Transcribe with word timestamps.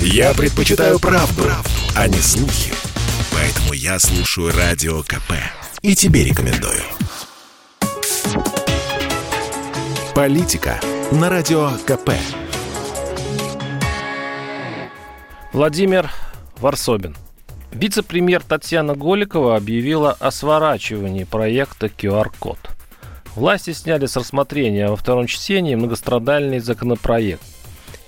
Я 0.00 0.34
предпочитаю 0.34 0.98
правду, 0.98 1.42
правду, 1.42 1.70
а 1.94 2.08
не 2.08 2.18
слухи. 2.18 2.72
Поэтому 3.32 3.72
я 3.72 3.98
слушаю 3.98 4.52
Радио 4.56 5.02
КП. 5.02 5.34
И 5.82 5.94
тебе 5.94 6.24
рекомендую. 6.24 6.82
Политика 10.14 10.80
на 11.12 11.28
Радио 11.28 11.70
КП. 11.86 12.10
Владимир 15.52 16.10
Варсобин. 16.58 17.16
Вице-премьер 17.72 18.42
Татьяна 18.42 18.94
Голикова 18.94 19.56
объявила 19.56 20.12
о 20.12 20.30
сворачивании 20.30 21.24
проекта 21.24 21.86
QR-код. 21.86 22.58
Власти 23.34 23.72
сняли 23.72 24.06
с 24.06 24.16
рассмотрения 24.16 24.88
во 24.88 24.96
втором 24.96 25.26
чтении 25.26 25.74
многострадальный 25.74 26.58
законопроект. 26.58 27.42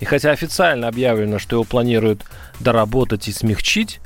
И 0.00 0.04
хотя 0.04 0.30
официально 0.30 0.88
объявлено, 0.88 1.38
что 1.38 1.56
его 1.56 1.64
планируют 1.64 2.22
доработать 2.60 3.28
и 3.28 3.32
смягчить, 3.32 4.00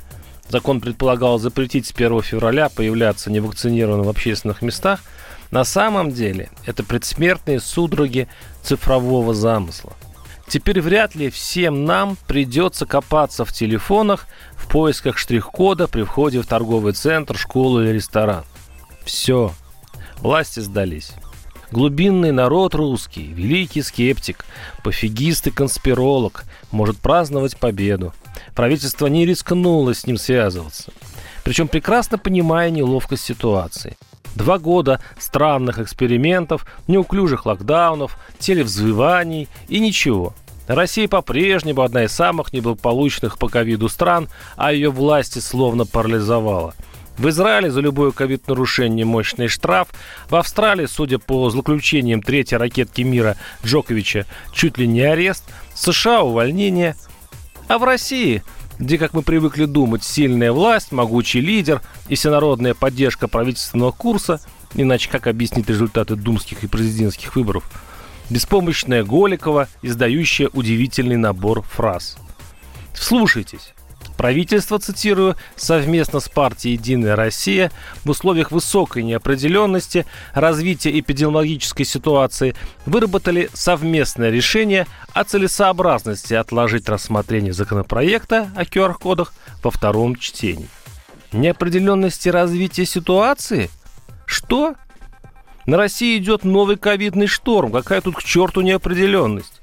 закон 0.47 0.79
предполагал 0.79 1.37
запретить 1.39 1.85
с 1.87 1.91
1 1.91 2.21
февраля 2.21 2.69
появляться 2.69 3.31
невакцинированным 3.31 4.05
в 4.05 4.09
общественных 4.09 4.61
местах, 4.61 5.01
на 5.51 5.65
самом 5.65 6.11
деле 6.11 6.49
это 6.65 6.83
предсмертные 6.83 7.59
судороги 7.59 8.29
цифрового 8.63 9.33
замысла. 9.33 9.93
Теперь 10.47 10.81
вряд 10.81 11.15
ли 11.15 11.29
всем 11.29 11.85
нам 11.85 12.17
придется 12.27 12.85
копаться 12.85 13.45
в 13.45 13.53
телефонах 13.53 14.27
в 14.55 14.67
поисках 14.67 15.17
штрих-кода 15.17 15.87
при 15.87 16.03
входе 16.03 16.41
в 16.41 16.47
торговый 16.47 16.93
центр, 16.93 17.37
школу 17.37 17.81
или 17.81 17.89
ресторан. 17.91 18.43
Все. 19.05 19.53
Власти 20.17 20.59
сдались. 20.59 21.13
Глубинный 21.71 22.33
народ 22.33 22.75
русский, 22.75 23.27
великий 23.27 23.81
скептик, 23.81 24.45
пофигист 24.83 25.47
и 25.47 25.51
конспиролог, 25.51 26.43
может 26.69 26.97
праздновать 26.97 27.57
победу. 27.57 28.13
Правительство 28.55 29.07
не 29.07 29.25
рискнуло 29.25 29.93
с 29.93 30.05
ним 30.05 30.17
связываться. 30.17 30.91
Причем 31.45 31.69
прекрасно 31.69 32.17
понимая 32.17 32.69
неловкость 32.71 33.23
ситуации. 33.23 33.97
Два 34.35 34.59
года 34.59 34.99
странных 35.17 35.79
экспериментов, 35.79 36.65
неуклюжих 36.87 37.45
локдаунов, 37.45 38.17
телевзвываний 38.37 39.47
и 39.69 39.79
ничего. 39.79 40.33
Россия 40.67 41.07
по-прежнему 41.07 41.83
одна 41.83 42.03
из 42.03 42.11
самых 42.11 42.51
неблагополучных 42.51 43.37
по 43.37 43.47
ковиду 43.47 43.87
стран, 43.87 44.27
а 44.57 44.73
ее 44.73 44.89
власти 44.91 45.39
словно 45.39 45.85
парализовала– 45.85 46.73
в 47.21 47.29
Израиле 47.29 47.69
за 47.69 47.81
любое 47.81 48.11
ковид-нарушение 48.11 49.05
мощный 49.05 49.47
штраф. 49.47 49.89
В 50.29 50.35
Австралии, 50.35 50.87
судя 50.87 51.19
по 51.19 51.51
заключениям 51.51 52.21
третьей 52.23 52.57
ракетки 52.57 53.01
мира 53.01 53.37
Джоковича, 53.63 54.25
чуть 54.51 54.79
ли 54.79 54.87
не 54.87 55.01
арест. 55.01 55.43
США 55.75 56.23
увольнение. 56.23 56.95
А 57.67 57.77
в 57.77 57.83
России, 57.83 58.43
где, 58.79 58.97
как 58.97 59.13
мы 59.13 59.21
привыкли 59.21 59.65
думать, 59.65 60.03
сильная 60.03 60.51
власть, 60.51 60.91
могучий 60.91 61.41
лидер 61.41 61.81
и 62.09 62.15
всенародная 62.15 62.73
поддержка 62.73 63.27
правительственного 63.27 63.91
курса, 63.91 64.41
иначе 64.73 65.07
как 65.09 65.27
объяснить 65.27 65.69
результаты 65.69 66.15
думских 66.15 66.63
и 66.63 66.67
президентских 66.67 67.35
выборов, 67.35 67.63
беспомощная 68.31 69.03
Голикова, 69.03 69.67
издающая 69.83 70.49
удивительный 70.53 71.17
набор 71.17 71.61
фраз. 71.61 72.17
Вслушайтесь. 72.93 73.73
Правительство, 74.17 74.77
цитирую, 74.77 75.35
совместно 75.55 76.19
с 76.19 76.29
партией 76.29 76.75
«Единая 76.75 77.15
Россия» 77.15 77.71
в 78.03 78.09
условиях 78.11 78.51
высокой 78.51 79.01
неопределенности 79.01 80.05
развития 80.33 80.99
эпидемиологической 80.99 81.85
ситуации 81.85 82.55
выработали 82.85 83.49
совместное 83.53 84.29
решение 84.29 84.85
о 85.13 85.23
целесообразности 85.23 86.35
отложить 86.35 86.87
рассмотрение 86.87 87.53
законопроекта 87.53 88.51
о 88.55 88.63
QR-кодах 88.63 89.33
во 89.63 89.71
втором 89.71 90.15
чтении. 90.15 90.69
Неопределенности 91.31 92.29
развития 92.29 92.85
ситуации? 92.85 93.69
Что? 94.25 94.75
На 95.65 95.77
России 95.77 96.17
идет 96.17 96.43
новый 96.43 96.75
ковидный 96.75 97.27
шторм. 97.27 97.71
Какая 97.71 98.01
тут 98.01 98.17
к 98.17 98.23
черту 98.23 98.61
неопределенность? 98.61 99.60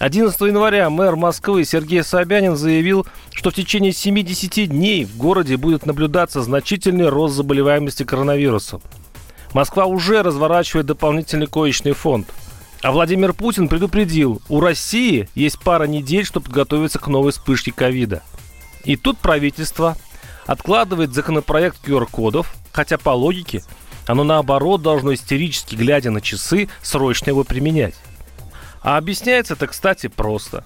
11 0.00 0.40
января 0.40 0.90
мэр 0.90 1.16
Москвы 1.16 1.64
Сергей 1.64 2.02
Собянин 2.02 2.56
заявил, 2.56 3.06
что 3.32 3.50
в 3.50 3.54
течение 3.54 3.92
70 3.92 4.68
дней 4.68 5.04
в 5.04 5.16
городе 5.16 5.56
будет 5.56 5.86
наблюдаться 5.86 6.42
значительный 6.42 7.08
рост 7.08 7.36
заболеваемости 7.36 8.02
коронавирусом. 8.02 8.82
Москва 9.52 9.86
уже 9.86 10.22
разворачивает 10.22 10.86
дополнительный 10.86 11.46
коечный 11.46 11.92
фонд. 11.92 12.26
А 12.82 12.92
Владимир 12.92 13.32
Путин 13.32 13.68
предупредил, 13.68 14.42
у 14.48 14.60
России 14.60 15.28
есть 15.34 15.60
пара 15.60 15.84
недель, 15.84 16.24
чтобы 16.24 16.46
подготовиться 16.46 16.98
к 16.98 17.06
новой 17.06 17.32
вспышке 17.32 17.72
ковида. 17.72 18.22
И 18.84 18.96
тут 18.96 19.18
правительство 19.18 19.96
откладывает 20.44 21.14
законопроект 21.14 21.78
QR-кодов, 21.86 22.52
хотя 22.72 22.98
по 22.98 23.10
логике 23.10 23.62
оно 24.06 24.24
наоборот 24.24 24.82
должно 24.82 25.14
истерически, 25.14 25.76
глядя 25.76 26.10
на 26.10 26.20
часы, 26.20 26.68
срочно 26.82 27.30
его 27.30 27.44
применять. 27.44 27.94
А 28.84 28.98
объясняется 28.98 29.54
это, 29.54 29.66
кстати, 29.66 30.08
просто. 30.08 30.62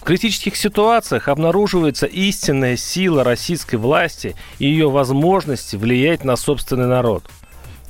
В 0.00 0.04
критических 0.04 0.56
ситуациях 0.56 1.28
обнаруживается 1.28 2.06
истинная 2.06 2.76
сила 2.76 3.24
российской 3.24 3.76
власти 3.76 4.34
и 4.58 4.66
ее 4.66 4.88
возможности 4.88 5.76
влиять 5.76 6.24
на 6.24 6.36
собственный 6.36 6.86
народ. 6.86 7.24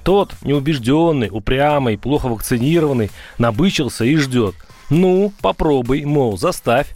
Тот, 0.03 0.33
неубежденный, 0.43 1.29
упрямый, 1.31 1.97
плохо 1.97 2.27
вакцинированный, 2.27 3.11
набычился 3.39 4.05
и 4.05 4.17
ждет. 4.17 4.57
Ну, 4.91 5.33
попробуй, 5.41 6.05
мол, 6.05 6.37
заставь. 6.37 6.95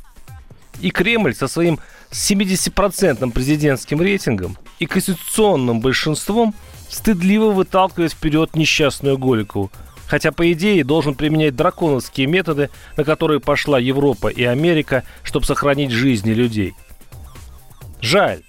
И 0.80 0.90
Кремль 0.90 1.34
со 1.34 1.46
своим 1.46 1.78
70% 2.10 3.30
президентским 3.30 4.00
рейтингом 4.00 4.56
и 4.80 4.86
конституционным 4.86 5.80
большинством 5.80 6.54
стыдливо 6.88 7.52
выталкивает 7.52 8.12
вперед 8.12 8.56
несчастную 8.56 9.18
Голикову– 9.18 9.70
Хотя, 10.10 10.32
по 10.32 10.50
идее, 10.52 10.82
должен 10.82 11.14
применять 11.14 11.54
драконовские 11.54 12.26
методы, 12.26 12.68
на 12.96 13.04
которые 13.04 13.38
пошла 13.38 13.78
Европа 13.78 14.26
и 14.26 14.42
Америка, 14.42 15.04
чтобы 15.22 15.46
сохранить 15.46 15.92
жизни 15.92 16.32
людей. 16.32 16.74
Жаль. 18.00 18.42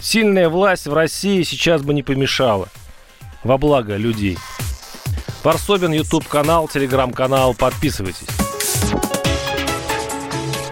Сильная 0.00 0.48
власть 0.48 0.86
в 0.86 0.94
России 0.94 1.42
сейчас 1.42 1.82
бы 1.82 1.92
не 1.92 2.02
помешала. 2.02 2.68
Во 3.44 3.58
благо 3.58 3.96
людей. 3.96 4.38
Варсобин, 5.44 5.92
YouTube-канал, 5.92 6.68
Телеграм-канал. 6.68 7.52
Подписывайтесь. 7.52 8.26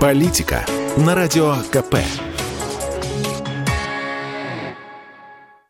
Политика 0.01 0.65
на 0.97 1.15
Радио 1.15 1.57
КП. 1.71 1.97